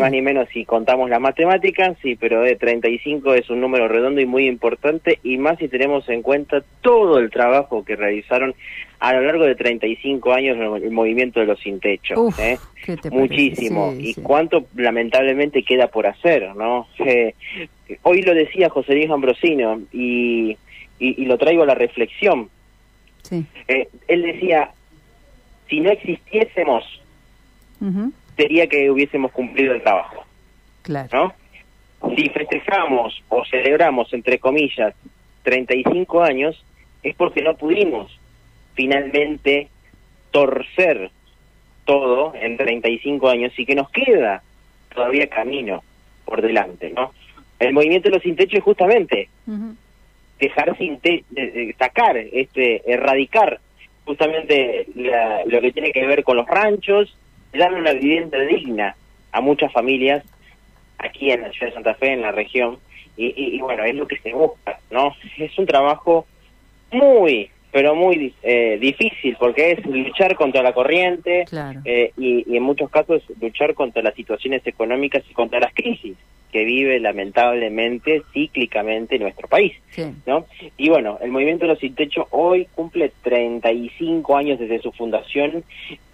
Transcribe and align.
más 0.00 0.10
ni 0.10 0.22
menos 0.22 0.48
si 0.52 0.64
contamos 0.64 1.08
las 1.10 1.20
matemáticas, 1.20 1.96
sí, 2.02 2.16
pero 2.16 2.42
de 2.42 2.56
35 2.56 3.34
es 3.34 3.50
un 3.50 3.60
número 3.60 3.86
redondo 3.86 4.20
y 4.20 4.26
muy 4.26 4.46
importante, 4.46 5.18
y 5.22 5.38
más 5.38 5.58
si 5.58 5.68
tenemos 5.68 6.08
en 6.08 6.22
cuenta 6.22 6.62
todo 6.80 7.18
el 7.18 7.30
trabajo 7.30 7.84
que 7.84 7.96
realizaron 7.96 8.54
a 8.98 9.14
lo 9.14 9.22
largo 9.22 9.44
de 9.44 9.54
35 9.54 10.32
años 10.32 10.58
el 10.82 10.90
movimiento 10.90 11.40
de 11.40 11.46
los 11.46 11.60
sin 11.60 11.80
techo. 11.80 12.28
¿eh? 12.38 12.58
Muchísimo. 13.10 13.94
y 13.98 14.14
cuánto 14.14 14.66
lamentablemente 14.74 15.62
queda 15.62 15.88
por 15.88 16.06
hacer, 16.06 16.54
¿no? 16.56 16.86
Eh, 17.06 17.34
hoy 18.02 18.22
lo 18.22 18.34
decía 18.34 18.70
José 18.70 18.94
Luis 18.94 19.10
Ambrosino 19.10 19.80
y, 19.92 20.56
y, 21.00 21.24
lo 21.24 21.38
traigo 21.38 21.64
a 21.64 21.66
la 21.66 21.74
reflexión. 21.74 22.48
Eh, 23.32 23.88
él 24.06 24.22
decía, 24.22 24.70
si 25.68 25.80
no 25.80 25.90
existiésemos, 25.90 26.84
sería 28.36 28.66
que 28.66 28.90
hubiésemos 28.90 29.32
cumplido 29.32 29.74
el 29.74 29.82
trabajo. 29.82 30.24
Claro. 30.82 31.34
¿no? 32.02 32.14
Si 32.16 32.28
festejamos 32.30 33.22
o 33.28 33.44
celebramos, 33.44 34.12
entre 34.12 34.38
comillas, 34.38 34.94
35 35.42 36.22
años, 36.22 36.64
es 37.02 37.14
porque 37.14 37.42
no 37.42 37.54
pudimos 37.56 38.18
finalmente 38.74 39.68
torcer 40.30 41.10
todo 41.84 42.32
en 42.34 42.56
35 42.56 43.28
años 43.28 43.52
y 43.58 43.66
que 43.66 43.74
nos 43.74 43.90
queda 43.90 44.42
todavía 44.94 45.28
camino 45.28 45.82
por 46.24 46.42
delante, 46.42 46.90
¿no? 46.90 47.12
El 47.58 47.72
movimiento 47.72 48.08
de 48.08 48.14
los 48.14 48.22
sin 48.22 48.36
techo 48.36 48.56
es 48.56 48.64
justamente 48.64 49.28
dejar 50.38 50.76
sin 50.78 50.98
techo, 51.00 51.26
sacar, 51.78 52.16
este, 52.16 52.90
erradicar 52.90 53.60
justamente 54.04 54.86
lo 54.94 55.60
que 55.60 55.72
tiene 55.72 55.92
que 55.92 56.06
ver 56.06 56.24
con 56.24 56.36
los 56.36 56.46
ranchos, 56.46 57.16
darle 57.52 57.80
una 57.80 57.92
vivienda 57.92 58.38
digna 58.40 58.96
a 59.32 59.40
muchas 59.40 59.72
familias 59.72 60.24
aquí 60.98 61.30
en 61.30 61.42
la 61.42 61.50
ciudad 61.50 61.68
de 61.68 61.74
Santa 61.74 61.94
Fe, 61.94 62.12
en 62.12 62.22
la 62.22 62.32
región, 62.32 62.78
y, 63.16 63.32
y 63.36 63.60
bueno, 63.60 63.84
es 63.84 63.94
lo 63.94 64.06
que 64.06 64.18
se 64.18 64.32
busca, 64.32 64.78
¿no? 64.90 65.14
Es 65.38 65.58
un 65.58 65.66
trabajo 65.66 66.26
muy, 66.90 67.50
pero 67.72 67.94
muy 67.94 68.34
eh, 68.42 68.78
difícil 68.80 69.36
porque 69.38 69.72
es 69.72 69.86
luchar 69.86 70.34
contra 70.34 70.62
la 70.62 70.72
corriente 70.72 71.44
eh, 71.84 72.12
y, 72.16 72.56
en 72.56 72.62
muchos 72.62 72.90
casos 72.90 73.22
luchar 73.40 73.74
contra 73.74 74.02
las 74.02 74.14
situaciones 74.14 74.66
económicas 74.66 75.22
y 75.28 75.34
contra 75.34 75.60
las 75.60 75.72
crisis 75.72 76.16
que 76.50 76.64
vive 76.64 76.98
lamentablemente 77.00 78.22
cíclicamente 78.32 79.18
nuestro 79.18 79.48
país, 79.48 79.72
¿no? 80.26 80.46
Y 80.76 80.88
bueno, 80.88 81.18
el 81.20 81.30
Movimiento 81.30 81.64
de 81.64 81.72
los 81.72 81.78
Sin 81.78 81.94
Techo 81.94 82.26
hoy 82.30 82.66
cumple 82.74 83.12
35 83.22 84.36
años 84.36 84.58
desde 84.58 84.80
su 84.80 84.90
fundación 84.92 85.62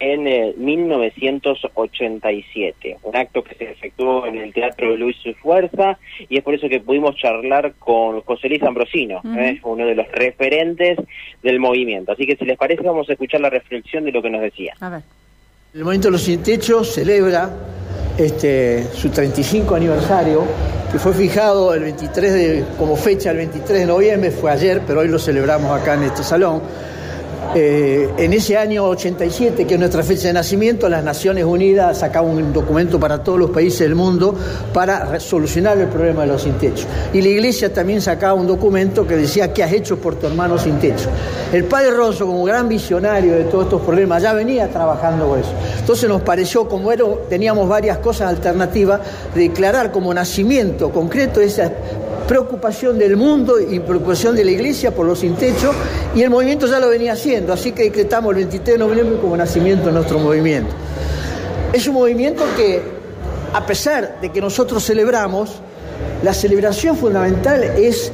en 0.00 0.24
1987, 0.56 2.90
eh, 2.90 2.96
un 3.04 3.16
acto 3.16 3.44
que 3.44 3.54
se 3.54 3.70
efectuó 3.70 4.26
en 4.26 4.38
el 4.38 4.52
Teatro 4.52 4.96
Luis 4.96 5.16
y 5.24 5.34
Fuerza 5.34 6.00
y 6.28 6.38
es 6.38 6.42
por 6.42 6.54
eso 6.54 6.68
que 6.68 6.80
pudimos 6.80 7.14
charlar 7.16 7.74
con 7.78 8.22
José 8.22 8.48
Luis 8.48 8.64
Ambrosino, 8.64 9.20
¿eh? 9.36 9.60
uno 9.62 9.86
de 9.86 9.94
los 9.94 10.10
referentes 10.10 10.98
del 11.42 11.60
movimiento. 11.60 12.10
Así 12.12 12.26
que 12.26 12.36
si 12.36 12.44
les 12.44 12.58
parece 12.58 12.82
vamos 12.82 13.08
a 13.08 13.12
escuchar 13.12 13.40
la 13.40 13.50
reflexión 13.50 14.04
de 14.04 14.12
lo 14.12 14.22
que 14.22 14.30
nos 14.30 14.40
decía. 14.40 14.74
A 14.80 14.88
ver. 14.88 15.02
El 15.74 15.84
Movimiento 15.84 16.08
de 16.08 16.12
los 16.12 16.22
Sin 16.22 16.42
Techo 16.42 16.84
celebra 16.84 17.48
este, 18.18 18.88
su 18.94 19.08
35 19.08 19.74
aniversario, 19.74 20.44
que 20.92 20.98
fue 20.98 21.14
fijado 21.14 21.72
el 21.72 21.84
23 21.84 22.32
de, 22.34 22.64
como 22.78 22.94
fecha 22.94 23.30
el 23.30 23.38
23 23.38 23.80
de 23.80 23.86
noviembre, 23.86 24.30
fue 24.32 24.50
ayer, 24.50 24.82
pero 24.86 25.00
hoy 25.00 25.08
lo 25.08 25.18
celebramos 25.18 25.70
acá 25.80 25.94
en 25.94 26.02
este 26.02 26.24
salón. 26.24 26.60
Eh, 27.54 28.08
en 28.16 28.32
ese 28.32 28.56
año 28.56 28.84
87, 28.86 29.66
que 29.66 29.74
es 29.74 29.80
nuestra 29.80 30.02
fecha 30.02 30.28
de 30.28 30.32
nacimiento, 30.32 30.88
las 30.88 31.04
Naciones 31.04 31.44
Unidas 31.44 31.98
sacaban 31.98 32.30
un 32.30 32.52
documento 32.52 32.98
para 32.98 33.22
todos 33.22 33.38
los 33.38 33.50
países 33.50 33.80
del 33.80 33.94
mundo 33.94 34.34
para 34.72 35.20
solucionar 35.20 35.76
el 35.76 35.88
problema 35.88 36.22
de 36.22 36.28
los 36.28 36.42
sin 36.42 36.54
techo. 36.54 36.86
Y 37.12 37.20
la 37.20 37.28
Iglesia 37.28 37.72
también 37.72 38.00
sacaba 38.00 38.34
un 38.34 38.46
documento 38.46 39.06
que 39.06 39.16
decía, 39.16 39.52
¿qué 39.52 39.62
has 39.62 39.72
hecho 39.72 39.98
por 39.98 40.14
tu 40.14 40.26
hermano 40.26 40.56
sin 40.58 40.78
techo? 40.78 41.10
El 41.52 41.64
padre 41.64 41.90
Rosso, 41.90 42.26
como 42.26 42.42
gran 42.44 42.68
visionario 42.68 43.34
de 43.34 43.44
todos 43.44 43.64
estos 43.64 43.82
problemas, 43.82 44.22
ya 44.22 44.32
venía 44.32 44.68
trabajando 44.68 45.28
con 45.28 45.40
eso. 45.40 45.52
Entonces 45.78 46.08
nos 46.08 46.22
pareció, 46.22 46.66
como 46.66 46.90
era, 46.90 47.04
teníamos 47.28 47.68
varias 47.68 47.98
cosas 47.98 48.30
alternativas, 48.30 49.00
declarar 49.34 49.92
como 49.92 50.14
nacimiento 50.14 50.90
concreto 50.90 51.40
esa 51.40 51.70
preocupación 52.32 52.98
del 52.98 53.14
mundo 53.18 53.60
y 53.60 53.78
preocupación 53.80 54.34
de 54.34 54.42
la 54.42 54.52
iglesia 54.52 54.90
por 54.90 55.04
los 55.04 55.18
sin 55.18 55.34
techo 55.34 55.70
y 56.14 56.22
el 56.22 56.30
movimiento 56.30 56.66
ya 56.66 56.80
lo 56.80 56.88
venía 56.88 57.12
haciendo, 57.12 57.52
así 57.52 57.72
que 57.72 57.82
decretamos 57.82 58.30
el 58.30 58.36
23 58.36 58.78
de 58.78 58.78
noviembre 58.78 59.18
como 59.20 59.36
nacimiento 59.36 59.88
de 59.88 59.92
nuestro 59.92 60.18
movimiento. 60.18 60.70
Es 61.74 61.86
un 61.88 61.92
movimiento 61.92 62.42
que, 62.56 62.80
a 63.52 63.66
pesar 63.66 64.18
de 64.22 64.32
que 64.32 64.40
nosotros 64.40 64.82
celebramos, 64.82 65.60
la 66.22 66.32
celebración 66.32 66.96
fundamental 66.96 67.64
es 67.64 68.10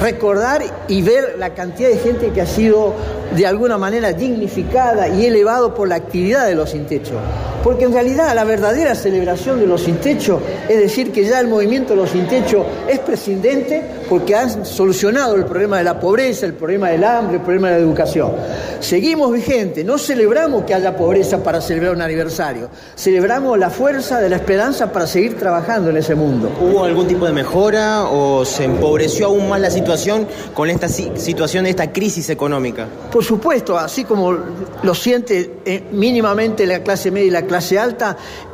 recordar 0.00 0.64
y 0.88 1.02
ver 1.02 1.36
la 1.38 1.54
cantidad 1.54 1.90
de 1.90 1.98
gente 1.98 2.30
que 2.30 2.40
ha 2.40 2.46
sido 2.46 2.92
de 3.36 3.46
alguna 3.46 3.78
manera 3.78 4.12
dignificada 4.12 5.06
y 5.06 5.26
elevado 5.26 5.74
por 5.74 5.86
la 5.86 5.94
actividad 5.94 6.44
de 6.48 6.56
los 6.56 6.70
sin 6.70 6.86
techo. 6.86 7.14
Porque 7.62 7.84
en 7.84 7.92
realidad 7.92 8.34
la 8.34 8.44
verdadera 8.44 8.94
celebración 8.94 9.60
de 9.60 9.66
los 9.66 9.82
sin 9.82 9.96
techo 9.96 10.40
es 10.68 10.78
decir 10.78 11.12
que 11.12 11.24
ya 11.24 11.40
el 11.40 11.48
movimiento 11.48 11.94
de 11.94 12.00
los 12.00 12.10
sin 12.10 12.26
techo 12.26 12.64
es 12.88 12.98
prescindente 13.00 13.82
porque 14.08 14.34
han 14.34 14.64
solucionado 14.64 15.34
el 15.34 15.44
problema 15.44 15.78
de 15.78 15.84
la 15.84 16.00
pobreza, 16.00 16.46
el 16.46 16.54
problema 16.54 16.90
del 16.90 17.04
hambre, 17.04 17.36
el 17.36 17.42
problema 17.42 17.68
de 17.68 17.74
la 17.74 17.80
educación. 17.80 18.32
Seguimos 18.80 19.32
vigentes, 19.32 19.84
no 19.84 19.98
celebramos 19.98 20.64
que 20.64 20.74
haya 20.74 20.96
pobreza 20.96 21.42
para 21.42 21.60
celebrar 21.60 21.94
un 21.94 22.02
aniversario, 22.02 22.70
celebramos 22.96 23.58
la 23.58 23.70
fuerza 23.70 24.20
de 24.20 24.28
la 24.28 24.36
esperanza 24.36 24.92
para 24.92 25.06
seguir 25.06 25.36
trabajando 25.36 25.90
en 25.90 25.98
ese 25.98 26.14
mundo. 26.14 26.50
¿Hubo 26.60 26.84
algún 26.84 27.06
tipo 27.06 27.26
de 27.26 27.32
mejora 27.32 28.04
o 28.04 28.44
se 28.44 28.64
empobreció 28.64 29.26
aún 29.26 29.48
más 29.48 29.60
la 29.60 29.70
situación 29.70 30.26
con 30.54 30.70
esta 30.70 30.88
situación 30.88 31.64
de 31.64 31.70
esta 31.70 31.92
crisis 31.92 32.30
económica? 32.30 32.86
Por 33.10 33.24
supuesto, 33.24 33.76
así 33.76 34.04
como 34.04 34.36
lo 34.82 34.94
siente 34.94 35.56
eh, 35.64 35.82
mínimamente 35.92 36.66
la 36.66 36.82
clase 36.82 37.10
media 37.10 37.26
y 37.26 37.30
la 37.30 37.42
clase 37.42 37.57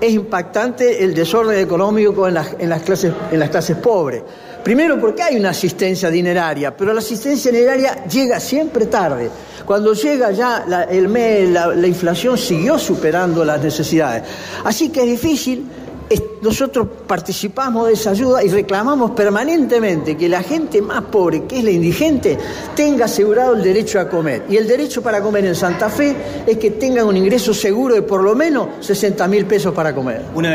es 0.00 0.12
impactante 0.12 1.02
el 1.02 1.14
desorden 1.14 1.58
económico 1.58 2.26
en 2.26 2.34
las, 2.34 2.82
clases, 2.82 3.12
en 3.30 3.38
las 3.38 3.50
clases 3.50 3.76
pobres. 3.76 4.22
Primero 4.64 4.98
porque 4.98 5.22
hay 5.22 5.36
una 5.36 5.50
asistencia 5.50 6.08
dineraria, 6.08 6.74
pero 6.74 6.94
la 6.94 7.00
asistencia 7.00 7.52
dineraria 7.52 8.06
llega 8.06 8.40
siempre 8.40 8.86
tarde. 8.86 9.28
Cuando 9.66 9.92
llega 9.92 10.30
ya 10.30 10.64
el 10.90 11.08
mes, 11.08 11.50
la, 11.50 11.86
inflación 11.86 12.38
siguió 12.38 12.78
superando 12.78 13.44
las 13.44 13.62
necesidades. 13.62 14.22
Así 14.64 14.88
que 14.88 15.00
es 15.00 15.06
difícil 15.06 15.66
nosotros 16.44 16.86
participamos 17.06 17.86
de 17.86 17.94
esa 17.94 18.10
ayuda 18.10 18.44
y 18.44 18.48
reclamamos 18.48 19.12
permanentemente 19.12 20.16
que 20.16 20.28
la 20.28 20.42
gente 20.42 20.82
más 20.82 21.02
pobre, 21.04 21.44
que 21.44 21.58
es 21.58 21.64
la 21.64 21.70
indigente, 21.70 22.38
tenga 22.76 23.06
asegurado 23.06 23.54
el 23.54 23.62
derecho 23.62 23.98
a 23.98 24.08
comer. 24.08 24.44
Y 24.48 24.56
el 24.56 24.68
derecho 24.68 25.02
para 25.02 25.22
comer 25.22 25.46
en 25.46 25.54
Santa 25.54 25.88
Fe 25.88 26.14
es 26.46 26.58
que 26.58 26.72
tengan 26.72 27.06
un 27.06 27.16
ingreso 27.16 27.54
seguro 27.54 27.94
de 27.94 28.02
por 28.02 28.22
lo 28.22 28.34
menos 28.34 28.68
60 28.80 29.26
mil 29.28 29.46
pesos 29.46 29.74
para 29.74 29.94
comer. 29.94 30.53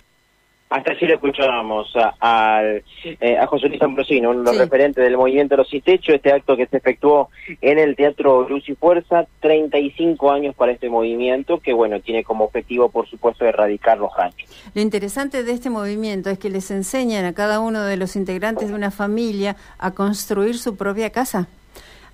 Hasta 0.69 0.91
allí 0.91 1.07
lo 1.07 1.15
escuchábamos 1.15 1.91
a, 1.95 2.61
eh, 3.03 3.37
a, 3.37 3.47
José 3.47 3.69
Luis 3.69 3.81
Ambrosino, 3.81 4.29
uno 4.29 4.39
de 4.39 4.45
los 4.45 4.57
referentes 4.57 5.03
del 5.03 5.17
movimiento 5.17 5.57
Los 5.57 5.67
Sin 5.67 5.81
Techo, 5.81 6.13
este 6.13 6.31
acto 6.31 6.55
que 6.55 6.67
se 6.67 6.77
efectuó 6.77 7.29
en 7.61 7.79
el 7.79 7.95
Teatro 7.95 8.47
Luz 8.47 8.69
y 8.69 8.75
Fuerza, 8.75 9.25
35 9.39 10.31
años 10.31 10.53
para 10.53 10.71
este 10.71 10.87
movimiento, 10.87 11.59
que 11.59 11.73
bueno, 11.73 11.99
tiene 12.01 12.23
como 12.23 12.45
objetivo, 12.45 12.89
por 12.89 13.09
supuesto, 13.09 13.45
erradicar 13.45 13.97
los 13.97 14.15
ranchos. 14.15 14.47
Lo 14.75 14.81
interesante 14.81 15.43
de 15.43 15.51
este 15.53 15.71
movimiento 15.71 16.29
es 16.29 16.37
que 16.37 16.51
les 16.51 16.69
enseñan 16.69 17.25
a 17.25 17.33
cada 17.33 17.59
uno 17.59 17.83
de 17.83 17.97
los 17.97 18.15
integrantes 18.15 18.69
de 18.69 18.75
una 18.75 18.91
familia 18.91 19.55
a 19.79 19.95
construir 19.95 20.55
su 20.59 20.77
propia 20.77 21.09
casa. 21.09 21.47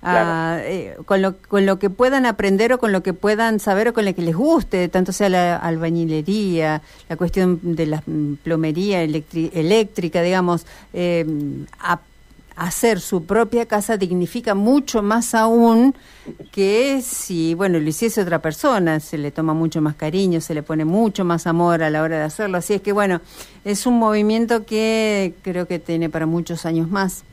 Eh, 0.08 0.96
con, 1.04 1.20
lo, 1.22 1.36
con 1.36 1.66
lo 1.66 1.78
que 1.78 1.90
puedan 1.90 2.26
aprender 2.26 2.72
o 2.72 2.78
con 2.78 2.92
lo 2.92 3.02
que 3.02 3.12
puedan 3.12 3.58
saber 3.58 3.88
o 3.88 3.92
con 3.92 4.04
lo 4.04 4.14
que 4.14 4.22
les 4.22 4.36
guste, 4.36 4.88
tanto 4.88 5.12
sea 5.12 5.28
la 5.28 5.56
albañilería, 5.56 6.82
la 7.08 7.16
cuestión 7.16 7.58
de 7.62 7.86
la 7.86 8.02
plomería 8.42 9.02
eléctrica, 9.02 10.22
digamos, 10.22 10.66
eh, 10.92 11.26
hacer 12.56 13.00
su 13.00 13.24
propia 13.24 13.66
casa 13.66 13.96
dignifica 13.98 14.54
mucho 14.54 15.02
más 15.02 15.34
aún 15.34 15.94
que 16.52 17.02
si, 17.02 17.54
bueno, 17.54 17.78
lo 17.78 17.88
hiciese 17.88 18.22
otra 18.22 18.40
persona, 18.40 18.98
se 18.98 19.18
le 19.18 19.30
toma 19.30 19.52
mucho 19.52 19.82
más 19.82 19.94
cariño, 19.94 20.40
se 20.40 20.54
le 20.54 20.62
pone 20.62 20.84
mucho 20.84 21.24
más 21.24 21.46
amor 21.46 21.82
a 21.82 21.90
la 21.90 22.02
hora 22.02 22.18
de 22.18 22.24
hacerlo. 22.24 22.58
Así 22.58 22.74
es 22.74 22.80
que, 22.80 22.92
bueno, 22.92 23.20
es 23.64 23.86
un 23.86 23.98
movimiento 23.98 24.64
que 24.64 25.34
creo 25.42 25.66
que 25.66 25.78
tiene 25.78 26.08
para 26.08 26.26
muchos 26.26 26.64
años 26.64 26.90
más. 26.90 27.24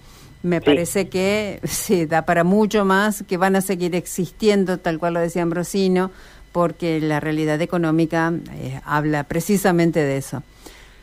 Me 0.44 0.60
parece 0.60 1.08
que 1.08 1.62
sí, 1.64 2.06
da 2.06 2.26
para 2.26 2.44
mucho 2.44 2.84
más, 2.84 3.24
que 3.24 3.38
van 3.38 3.56
a 3.56 3.62
seguir 3.62 3.96
existiendo, 3.96 4.78
tal 4.78 5.00
cual 5.00 5.14
lo 5.14 5.22
decía 5.22 5.42
Ambrosino, 5.42 6.12
porque 6.52 7.00
la 7.00 7.22
realidad 7.22 7.62
económica 7.62 8.34
eh, 8.54 8.82
habla 8.86 9.24
precisamente 9.24 10.02
de 10.02 10.18
eso. 10.18 10.44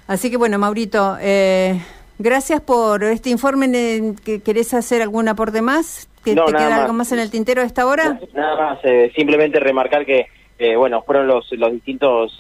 Así 0.07 0.31
que 0.31 0.37
bueno, 0.37 0.59
Maurito, 0.59 1.17
eh, 1.21 1.81
gracias 2.19 2.61
por 2.61 3.03
este 3.03 3.31
informe. 3.31 4.15
¿Querés 4.45 4.75
hacer 4.75 5.01
algún 5.01 5.27
aporte 5.27 5.63
más? 5.63 6.09
¿Que 6.23 6.35
¿Te 6.35 6.45
queda 6.45 6.83
algo 6.83 6.93
más 6.93 7.11
en 7.13 7.21
el 7.21 7.31
tintero 7.31 7.63
a 7.63 7.65
esta 7.65 7.87
hora? 7.87 8.21
Nada 8.35 8.57
más, 8.57 8.79
eh, 8.85 9.11
simplemente 9.17 9.59
remarcar 9.59 10.05
que, 10.05 10.27
bueno, 10.77 11.01
fueron 11.01 11.27
los, 11.27 11.51
los 11.53 11.73
distintos 11.73 12.37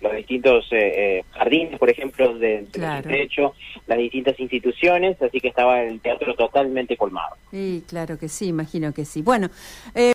los 0.00 0.16
distintos 0.16 0.66
eh, 0.70 1.24
jardines, 1.32 1.78
por 1.78 1.90
ejemplo, 1.90 2.38
de, 2.38 2.66
de 2.72 3.22
hecho, 3.22 3.54
las 3.86 3.98
distintas 3.98 4.38
instituciones, 4.38 5.20
así 5.20 5.40
que 5.40 5.48
estaba 5.48 5.82
el 5.82 6.00
teatro 6.00 6.34
totalmente 6.34 6.96
colmado. 6.96 7.36
Sí, 7.50 7.82
claro 7.88 8.18
que 8.18 8.28
sí, 8.28 8.46
imagino 8.48 8.92
que 8.92 9.04
sí. 9.04 9.22
Bueno. 9.22 9.48
Eh 9.94 10.04